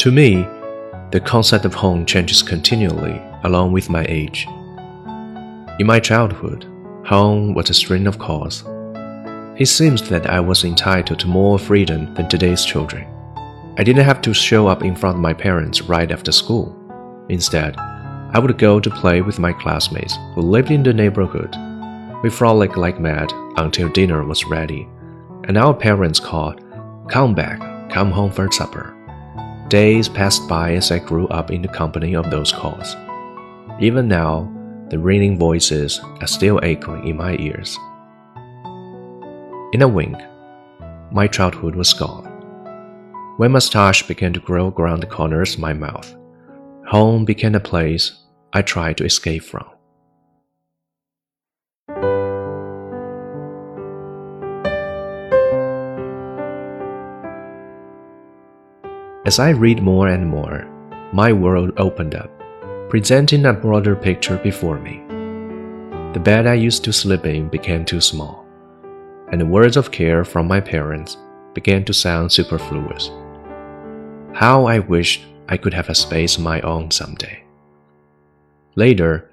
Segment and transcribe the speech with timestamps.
[0.00, 0.48] To me,
[1.10, 4.46] the concept of home changes continually along with my age.
[5.78, 6.64] In my childhood,
[7.04, 8.64] home was a string of cars.
[9.60, 13.06] It seems that I was entitled to more freedom than today's children.
[13.76, 16.74] I didn't have to show up in front of my parents right after school.
[17.28, 21.54] Instead, I would go to play with my classmates who lived in the neighborhood.
[22.22, 24.88] We frolicked like mad until dinner was ready,
[25.44, 26.62] and our parents called,
[27.10, 27.60] Come back,
[27.90, 28.96] come home for supper.
[29.70, 32.96] Days passed by as I grew up in the company of those calls.
[33.78, 34.50] Even now,
[34.88, 37.78] the ringing voices are still echoing in my ears.
[39.72, 40.16] In a wink,
[41.12, 42.24] my childhood was gone.
[43.36, 46.16] When mustache began to grow around the corners of my mouth,
[46.88, 49.70] home became a place I tried to escape from.
[59.26, 60.66] As I read more and more,
[61.12, 62.30] my world opened up
[62.88, 65.02] presenting a broader picture before me.
[66.14, 68.46] The bed I used to sleep in became too small,
[69.30, 71.18] and the words of care from my parents
[71.52, 73.10] began to sound superfluous.
[74.32, 77.44] How I wished I could have a space of my own someday.
[78.74, 79.30] Later,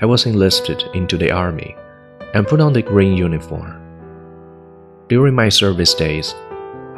[0.00, 1.74] I was enlisted into the army
[2.34, 3.80] and put on the green uniform.
[5.08, 6.34] During my service days,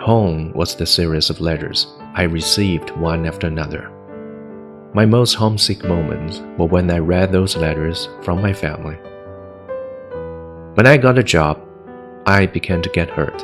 [0.00, 3.90] home was the series of letters I received one after another.
[4.92, 8.96] My most homesick moments were when I read those letters from my family.
[10.74, 11.58] When I got a job,
[12.26, 13.38] I began to get hurt,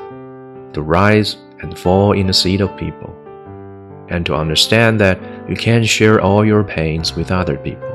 [0.74, 3.16] to rise and fall in the seat of people,
[4.08, 7.88] and to understand that you can't share all your pains with other people,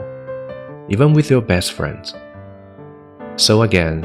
[0.89, 2.15] even with your best friends.
[3.35, 4.03] So again,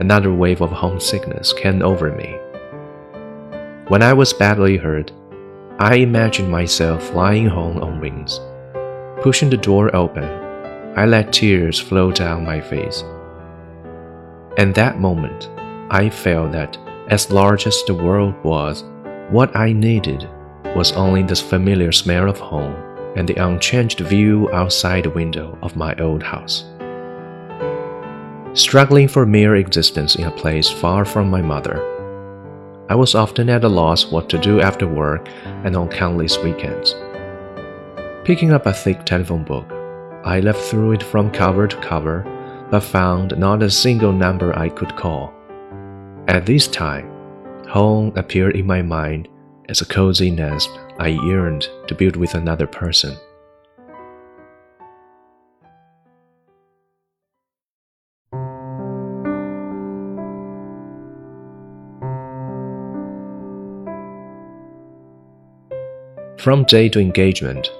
[0.00, 2.32] another wave of homesickness came over me.
[3.88, 5.10] When I was badly hurt,
[5.78, 8.40] I imagined myself flying home on wings
[9.22, 10.24] Pushing the door open,
[10.94, 13.02] I let tears flow down my face.
[14.56, 15.50] In that moment,
[15.90, 16.78] I felt that
[17.08, 18.84] as large as the world was,
[19.30, 20.28] what I needed
[20.76, 22.76] was only the familiar smell of home
[23.16, 26.64] and the unchanged view outside the window of my old house.
[28.52, 31.95] Struggling for mere existence in a place far from my mother,
[32.88, 35.28] I was often at a loss what to do after work
[35.64, 36.94] and on countless weekends.
[38.24, 39.66] Picking up a thick telephone book,
[40.24, 42.24] I left through it from cover to cover,
[42.70, 45.32] but found not a single number I could call.
[46.28, 47.10] At this time,
[47.68, 49.28] home appeared in my mind
[49.68, 53.16] as a cozy nest I yearned to build with another person.
[66.46, 67.72] From day to engagement,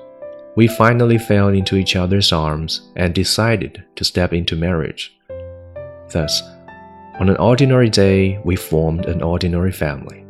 [0.57, 5.17] we finally fell into each other's arms and decided to step into marriage.
[6.11, 6.43] Thus,
[7.21, 10.27] on an ordinary day, we formed an ordinary family.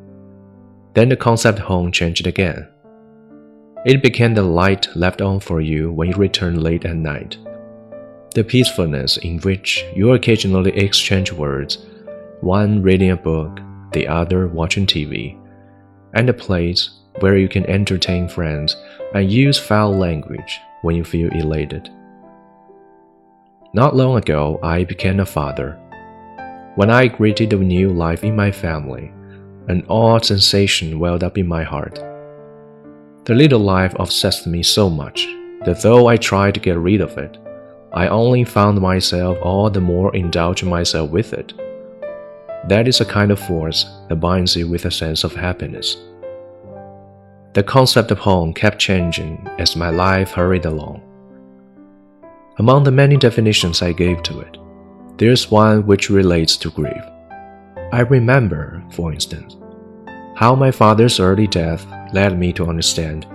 [0.93, 2.69] Then the concept home changed again.
[3.87, 7.39] It became the light left on for you when you return late at night,
[8.35, 11.87] the peacefulness in which you occasionally exchange words,
[12.43, 13.61] one reading a book,
[13.95, 15.41] the other watching TV,
[16.13, 16.91] and a place
[17.21, 18.77] where you can entertain friends
[19.15, 21.91] and use foul language when you feel elated.
[23.73, 25.79] Not long ago, I became a father.
[26.77, 29.13] When I greeted the new life in my family,
[29.69, 31.97] an odd sensation welled up in my heart.
[33.25, 35.27] The little life obsessed me so much
[35.65, 37.37] that though I tried to get rid of it,
[37.93, 41.53] I only found myself all the more indulging myself with it.
[42.69, 45.97] That is a kind of force that binds you with a sense of happiness.
[47.57, 51.01] The concept of home kept changing as my life hurried along.
[52.59, 54.59] Among the many definitions I gave to it,
[55.17, 57.03] there's one which relates to grief.
[57.93, 59.57] I remember, for instance,
[60.35, 63.27] how my father's early death led me to understand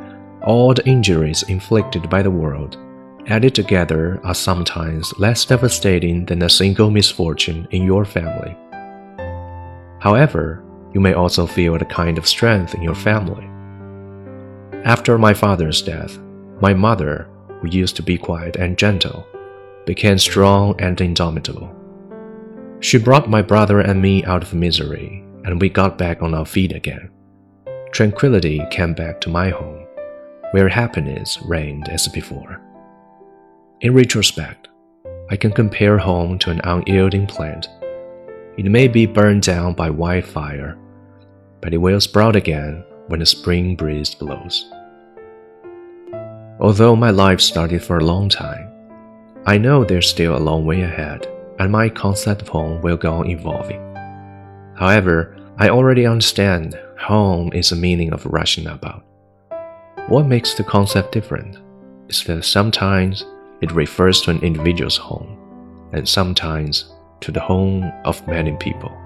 [0.43, 2.77] all the injuries inflicted by the world
[3.25, 8.55] added together are sometimes less devastating than a single misfortune in your family.
[9.99, 10.63] However,
[10.93, 13.47] you may also feel a kind of strength in your family.
[14.83, 16.17] After my father's death,
[16.59, 17.29] my mother,
[17.59, 19.27] who used to be quiet and gentle,
[19.85, 21.71] became strong and indomitable.
[22.79, 26.47] She brought my brother and me out of misery, and we got back on our
[26.47, 27.11] feet again.
[27.91, 29.85] Tranquility came back to my home,
[30.49, 32.59] where happiness reigned as before.
[33.81, 34.67] In retrospect,
[35.29, 37.69] I can compare home to an unyielding plant.
[38.57, 40.75] It may be burned down by wildfire,
[41.61, 44.71] but it will sprout again when the spring breeze blows.
[46.61, 48.71] Although my life started for a long time,
[49.45, 51.27] I know there's still a long way ahead,
[51.59, 53.81] and my concept of home will go on evolving.
[54.77, 59.03] However, I already understand home is the meaning of rushing about.
[60.07, 61.57] What makes the concept different
[62.07, 63.25] is that sometimes
[63.59, 65.37] it refers to an individual's home,
[65.91, 69.00] and sometimes to the home of many people.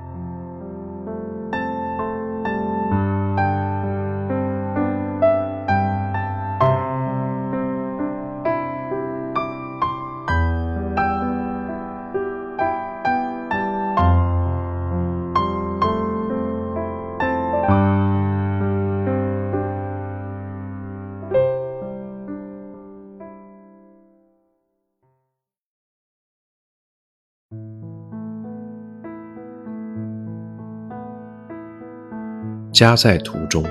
[32.75, 33.63] 家在途中。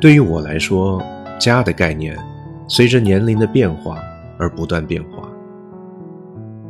[0.00, 1.00] 对于我来说，
[1.38, 2.18] 家的概念
[2.66, 4.00] 随着年龄的变化
[4.36, 5.28] 而不断变化。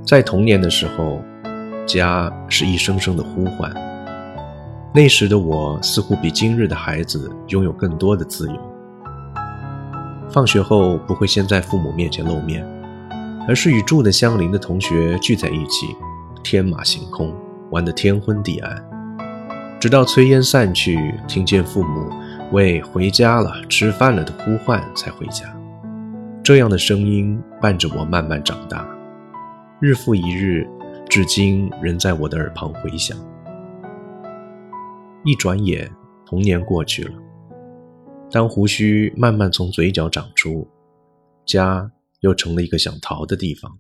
[0.06, 1.22] 在童年的时候，
[1.86, 3.72] 家是一声声的呼唤。
[4.94, 8.60] 那时的我似乎比今日的孩子拥有更多的自由。
[10.28, 12.62] 放学后不会先在父母面前露面，
[13.48, 15.96] 而是与住的相邻的同学聚在一起，
[16.42, 17.34] 天马行空，
[17.70, 18.93] 玩得天昏地暗。
[19.84, 22.10] 直到炊烟散去，听见父母
[22.52, 25.54] 为回家了、吃饭了的呼唤，才回家。
[26.42, 28.88] 这样的声音伴着我慢慢长大，
[29.82, 30.66] 日复一日，
[31.06, 33.14] 至今仍在我的耳旁回响。
[35.22, 35.92] 一转眼，
[36.24, 37.12] 童年过去了。
[38.30, 40.66] 当胡须慢慢从嘴角长出，
[41.44, 43.70] 家又成了一个想逃的地方。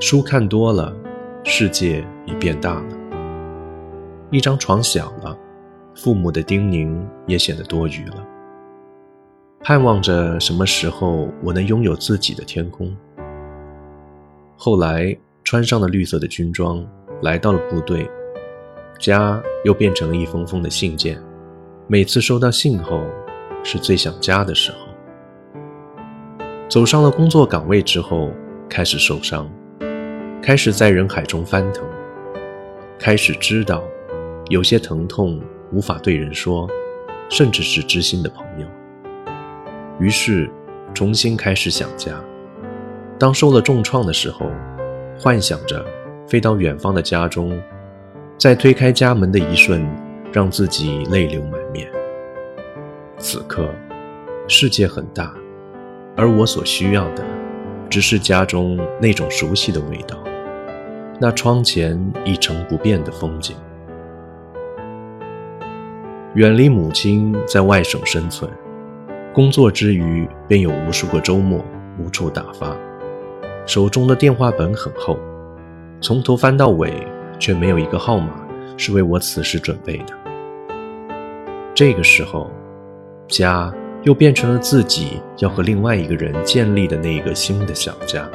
[0.00, 0.94] 书看多了，
[1.44, 2.86] 世界也变大了。
[4.30, 5.36] 一张床小了，
[5.94, 8.16] 父母的叮咛也显得多余了。
[9.60, 12.94] 盼望着什么时候我能拥有自己的天空。
[14.56, 16.86] 后来穿上了绿色的军装，
[17.22, 18.10] 来到了部队，
[18.98, 21.18] 家又变成了一封封的信件。
[21.86, 23.00] 每次收到信后，
[23.62, 24.78] 是最想家的时候。
[26.68, 28.30] 走上了工作岗位之后，
[28.68, 29.48] 开始受伤。
[30.44, 31.82] 开始在人海中翻腾，
[32.98, 33.82] 开始知道，
[34.50, 35.40] 有些疼痛
[35.72, 36.68] 无法对人说，
[37.30, 38.66] 甚至是知心的朋友。
[39.98, 40.50] 于是，
[40.92, 42.22] 重新开始想家。
[43.18, 44.50] 当受了重创的时候，
[45.18, 45.82] 幻想着
[46.28, 47.58] 飞到远方的家中，
[48.36, 49.88] 在推开家门的一瞬，
[50.30, 51.90] 让自己泪流满面。
[53.16, 53.70] 此刻，
[54.46, 55.34] 世界很大，
[56.14, 57.24] 而我所需要的，
[57.88, 60.22] 只是家中那种熟悉的味道。
[61.24, 63.56] 那窗前一成不变的风景。
[66.34, 68.50] 远离母亲，在外省生存，
[69.32, 71.64] 工作之余便有无数个周末
[71.98, 72.76] 无处打发，
[73.64, 75.18] 手中的电话本很厚，
[75.98, 76.92] 从头翻到尾，
[77.38, 78.46] 却没有一个号码
[78.76, 80.12] 是为我此时准备的。
[81.74, 82.50] 这个时候，
[83.28, 83.72] 家
[84.02, 88.28] 又变成了自己要和另外一个人建立的那一个新的小家。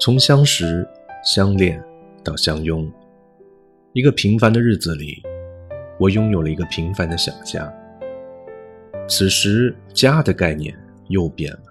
[0.00, 0.88] 从相识、
[1.24, 1.82] 相恋
[2.22, 2.88] 到相拥，
[3.94, 5.20] 一个平凡的日子里，
[5.98, 7.72] 我拥有了一个平凡的小家。
[9.08, 10.72] 此时，家的概念
[11.08, 11.62] 又变了。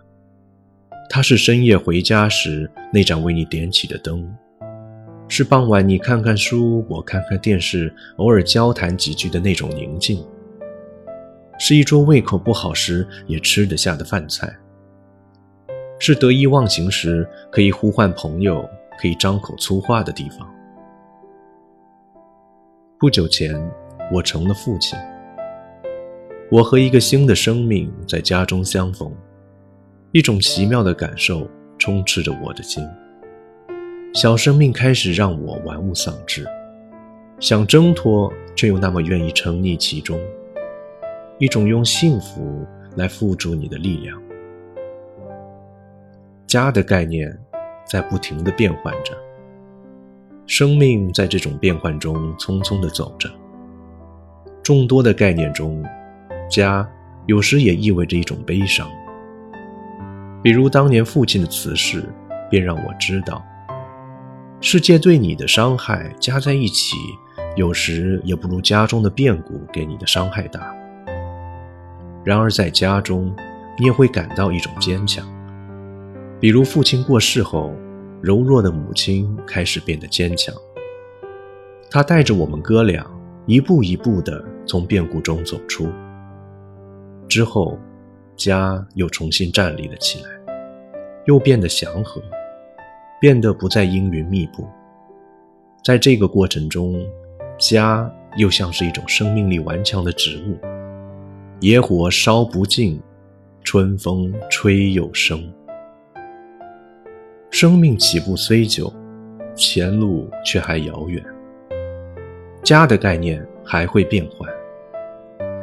[1.10, 4.30] 它是深夜回家时那盏为你点起的灯，
[5.30, 10.22] 是傍晚你看看书，我看看电视，偶尔交谈几句的那种宁静，
[11.58, 14.54] 是一桌胃口不好时也吃得下的饭菜。
[16.00, 18.68] 是得意忘形时可以呼唤朋友、
[19.00, 20.48] 可以张口粗话的地方。
[23.00, 23.56] 不久前，
[24.12, 24.98] 我成了父亲。
[26.50, 29.12] 我和一个新的生命在家中相逢，
[30.12, 32.88] 一种奇妙的感受充斥着我的心。
[34.14, 36.48] 小生命开始让我玩物丧志，
[37.40, 40.20] 想挣脱，却又那么愿意沉溺其中。
[41.38, 44.20] 一种用幸福来付诸你的力量。
[46.48, 47.38] 家的概念
[47.86, 49.12] 在不停地变换着，
[50.46, 53.30] 生命在这种变换中匆匆地走着。
[54.64, 55.84] 众多的概念中，
[56.50, 56.90] 家
[57.26, 58.90] 有时也意味着一种悲伤。
[60.42, 62.02] 比如当年父亲的辞世，
[62.50, 63.44] 便让我知道，
[64.62, 66.96] 世界对你的伤害加在一起，
[67.58, 70.74] 有时也不如家中的变故给你的伤害大。
[72.24, 73.36] 然而在家中，
[73.78, 75.28] 你也会感到一种坚强。
[76.40, 77.74] 比如父亲过世后，
[78.22, 80.54] 柔弱的母亲开始变得坚强。
[81.90, 83.06] 她带着我们哥俩
[83.48, 85.90] 一步一步地从变故中走出。
[87.28, 87.80] 之后，
[88.36, 90.30] 家又重新站立了起来，
[91.26, 92.22] 又变得祥和，
[93.20, 94.68] 变得不再阴云密布。
[95.84, 97.04] 在这个过程中，
[97.58, 100.56] 家又像是一种生命力顽强的植物，
[101.62, 103.02] 野火烧不尽，
[103.64, 105.52] 春风吹又生。
[107.50, 108.94] 生命起步虽久，
[109.56, 111.24] 前路却还遥远。
[112.62, 114.50] 家的概念还会变换，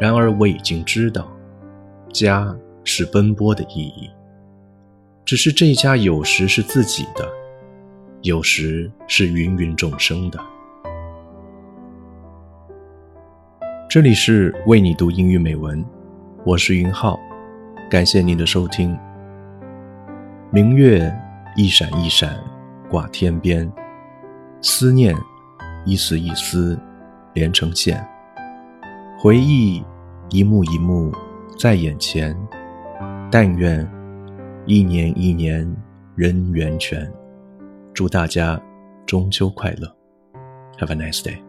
[0.00, 1.30] 然而我已经知道，
[2.10, 4.10] 家是奔波的意义。
[5.26, 7.28] 只是这家有时是自己的，
[8.22, 10.40] 有时是芸芸众生的。
[13.88, 15.84] 这里是为你读英语美文，
[16.44, 17.20] 我是云浩，
[17.90, 18.98] 感谢您的收听。
[20.50, 21.14] 明月。
[21.56, 22.36] 一闪一闪，
[22.90, 23.70] 挂天边；
[24.60, 25.14] 思念，
[25.84, 26.76] 一丝一丝，
[27.32, 28.04] 连成线。
[29.16, 29.84] 回忆，
[30.30, 31.12] 一幕一幕，
[31.56, 32.36] 在眼前。
[33.30, 33.88] 但愿，
[34.66, 35.64] 一年一年，
[36.16, 37.08] 人圆全。
[37.92, 38.60] 祝大家
[39.06, 39.86] 中秋快乐
[40.78, 41.40] ！Have a nice day.